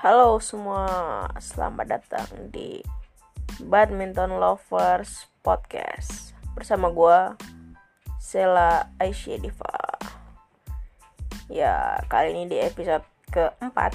[0.00, 0.88] Halo semua,
[1.36, 2.80] selamat datang di
[3.60, 7.36] Badminton Lovers Podcast bersama gue
[8.16, 9.76] Sela Aisyah Diva.
[11.52, 13.92] Ya, kali ini di episode keempat,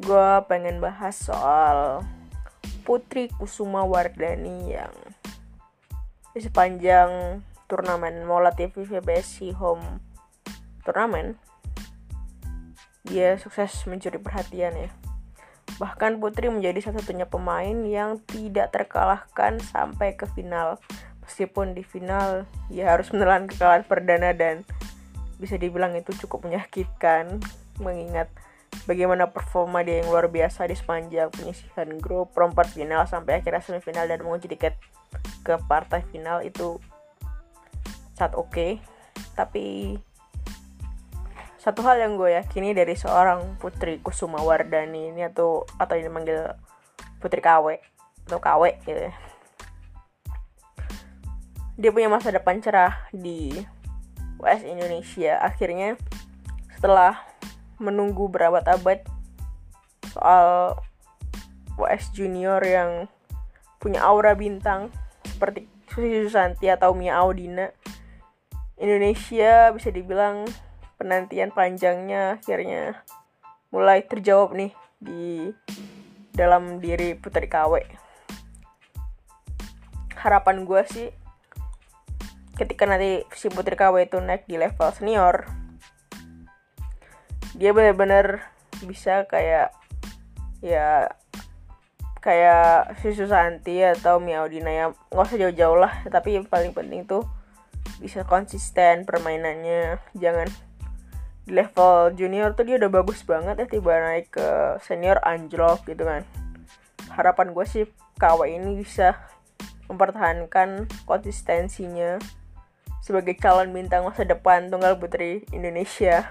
[0.00, 2.00] gue pengen bahas soal
[2.88, 4.96] Putri Kusuma Wardani yang
[6.32, 10.00] di sepanjang turnamen Mola TV VBSI Home
[10.88, 11.49] Turnamen
[13.04, 14.90] dia sukses mencuri perhatian ya.
[15.78, 20.76] Bahkan Putri menjadi satu-satunya pemain yang tidak terkalahkan sampai ke final.
[21.24, 24.66] Meskipun di final ya harus menelan kekalahan perdana dan
[25.40, 27.40] bisa dibilang itu cukup menyakitkan
[27.80, 28.28] mengingat
[28.84, 34.04] bagaimana performa dia yang luar biasa di sepanjang penyisihan grup perempat final sampai akhirnya semifinal
[34.04, 34.76] dan mengunci tiket
[35.40, 36.76] ke partai final itu
[38.20, 38.72] saat oke okay.
[39.32, 39.96] tapi
[41.60, 46.56] satu hal yang gue yakini dari seorang Putri Kusuma Wardani ini atau atau ini manggil
[47.20, 47.76] Putri KW
[48.24, 49.14] atau KW gitu ya.
[51.76, 53.52] Dia punya masa depan cerah di
[54.40, 55.36] WS Indonesia.
[55.44, 56.00] Akhirnya
[56.72, 57.20] setelah
[57.76, 59.04] menunggu berabad-abad
[60.16, 60.80] soal
[61.76, 63.04] WS Junior yang
[63.76, 64.88] punya aura bintang
[65.28, 67.68] seperti Susi Susanti atau Mia Audina
[68.80, 70.48] Indonesia bisa dibilang
[71.00, 73.00] penantian panjangnya akhirnya
[73.72, 75.48] mulai terjawab nih di
[76.36, 77.80] dalam diri Putri KW.
[80.20, 81.08] Harapan gue sih
[82.60, 85.48] ketika nanti si Putri KW itu naik di level senior,
[87.56, 88.44] dia benar-benar
[88.84, 89.72] bisa kayak
[90.60, 91.08] ya
[92.20, 97.24] kayak si Susanti atau Miaudina ya nggak usah jauh-jauh lah tapi yang paling penting tuh
[97.96, 100.48] bisa konsisten permainannya jangan
[101.50, 106.06] di level junior tuh dia udah bagus banget ya tiba naik ke senior anjlok gitu
[106.06, 106.22] kan.
[107.10, 107.84] Harapan gue sih
[108.22, 109.18] KW ini bisa
[109.90, 112.22] mempertahankan konsistensinya
[113.02, 116.30] sebagai calon bintang masa depan tunggal putri Indonesia.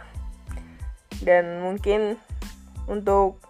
[1.19, 2.15] Dan mungkin
[2.87, 3.43] untuk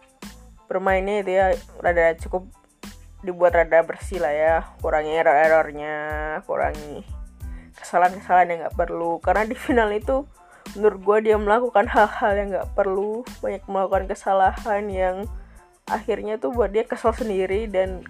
[0.65, 1.53] bermainnya itu ya
[1.85, 2.49] rada cukup
[3.21, 5.95] dibuat rada bersih lah ya kurangi error-errornya
[6.49, 7.05] kurangi
[7.77, 9.21] kesalahan-kesalahan yang nggak perlu.
[9.21, 10.25] Karena di final itu
[10.77, 15.15] menurut gue dia melakukan hal-hal yang nggak perlu banyak melakukan kesalahan yang
[15.89, 18.05] akhirnya tuh buat dia kesal sendiri dan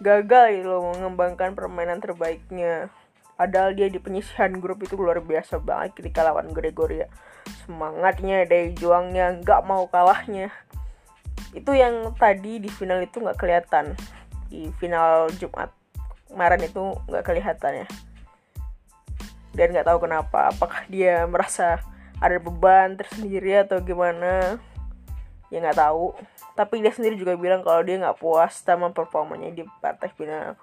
[0.00, 2.88] gagal gitu loh mengembangkan permainan terbaiknya.
[3.34, 7.10] Padahal dia di penyisihan grup itu luar biasa banget ketika lawan Gregoria.
[7.66, 10.54] Semangatnya dari juangnya nggak mau kalahnya.
[11.50, 13.98] Itu yang tadi di final itu nggak kelihatan.
[14.48, 15.74] Di final Jumat
[16.30, 17.86] kemarin itu nggak kelihatan ya
[19.54, 20.50] dan nggak tahu kenapa.
[20.50, 21.80] Apakah dia merasa
[22.18, 24.58] ada beban tersendiri atau gimana?
[25.48, 26.14] Ya nggak tahu.
[26.58, 30.58] Tapi dia sendiri juga bilang kalau dia nggak puas sama performanya di partai final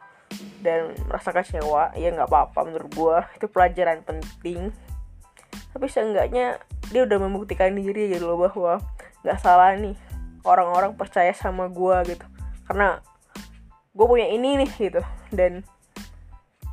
[0.60, 1.96] dan merasa kecewa.
[1.96, 3.18] Ya nggak apa-apa menurut gua.
[3.36, 4.76] Itu pelajaran penting.
[5.72, 6.60] Tapi seenggaknya
[6.92, 8.84] dia udah membuktikan diri gitu loh bahwa
[9.24, 9.96] nggak salah nih.
[10.44, 12.28] Orang-orang percaya sama gua gitu.
[12.68, 13.00] Karena
[13.92, 15.02] gue punya ini nih gitu.
[15.32, 15.64] Dan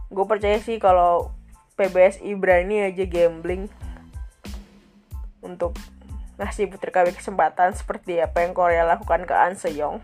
[0.08, 1.37] gue percaya sih kalau
[1.78, 3.70] PBSI berani aja gambling
[5.38, 5.78] untuk
[6.38, 10.02] ngasih Putri KW kesempatan seperti apa yang Korea lakukan ke An Seyong.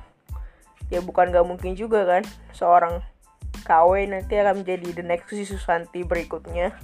[0.88, 2.22] Ya bukan gak mungkin juga kan
[2.54, 3.02] seorang
[3.66, 6.76] KW nanti akan menjadi the next Susanti berikutnya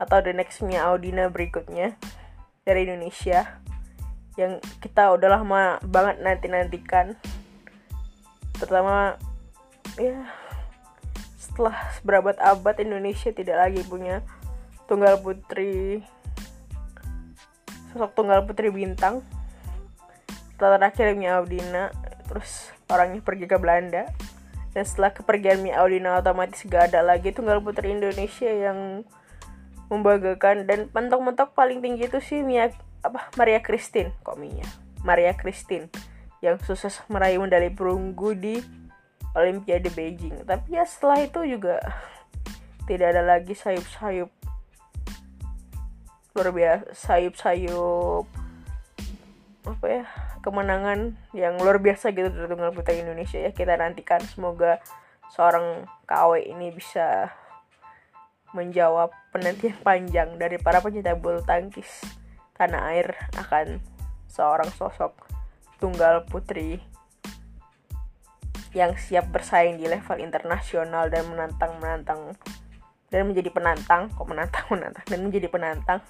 [0.00, 1.94] atau the next Mia Audina berikutnya
[2.64, 3.60] dari Indonesia
[4.40, 7.20] yang kita udah lama banget nanti-nantikan.
[8.56, 9.20] Terutama
[10.00, 10.39] ya
[11.60, 11.76] setelah
[12.08, 14.24] berabad-abad Indonesia tidak lagi punya
[14.88, 16.00] tunggal putri
[17.92, 19.20] sosok tunggal putri bintang.
[20.56, 21.92] Setelah terakhir Mia Audina
[22.32, 24.08] terus orangnya pergi ke Belanda.
[24.72, 29.04] Dan setelah kepergian Mia Audina otomatis gak ada lagi tunggal putri Indonesia yang
[29.92, 30.64] membanggakan.
[30.64, 32.72] Dan mentok-mentok paling tinggi itu sih Mia
[33.04, 34.16] apa Maria Christine.
[34.24, 34.64] Kok Mia?
[35.04, 35.92] Maria Christine
[36.40, 38.79] yang sukses meraih medali perunggu di
[39.34, 40.42] Olimpiade Beijing.
[40.42, 41.78] Tapi ya setelah itu juga
[42.86, 44.30] tidak ada lagi sayup-sayup.
[46.34, 48.26] Luar biasa sayup-sayup
[49.60, 50.04] apa ya
[50.40, 53.38] kemenangan yang luar biasa gitu dari tunggal putra Indonesia.
[53.38, 54.18] Ya kita nantikan.
[54.24, 54.80] Semoga
[55.30, 57.30] seorang KW ini bisa
[58.50, 62.02] menjawab penantian panjang dari para pencinta bulu tangkis.
[62.58, 63.78] Tanah air akan
[64.26, 65.14] seorang sosok
[65.78, 66.82] tunggal putri
[68.70, 72.20] yang siap bersaing di level internasional dan menantang menantang
[73.10, 74.08] dan menjadi penantang.
[74.14, 75.04] Kok menantang menantang?
[75.06, 76.00] Dan menjadi penantang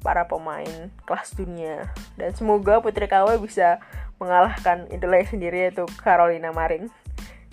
[0.00, 1.92] para pemain kelas dunia.
[2.16, 3.78] Dan semoga Putri KW bisa
[4.18, 6.88] mengalahkan idolanya sendiri yaitu Carolina Marin.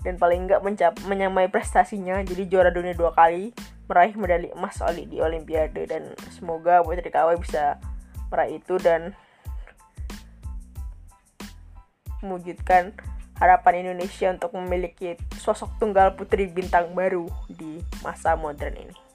[0.00, 3.50] Dan paling enggak mencap menyamai prestasinya jadi juara dunia dua kali
[3.86, 5.84] meraih medali emas oli di Olimpiade.
[5.84, 7.76] Dan semoga Putri KW bisa
[8.32, 9.12] meraih itu dan
[12.24, 12.96] mewujudkan
[13.36, 19.05] harapan Indonesia untuk memiliki sosok tunggal putri bintang baru di masa modern ini.